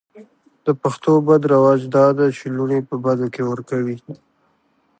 [0.65, 3.97] د پښتو بد رواج دا ده چې لوڼې په بدو کې ور کوي.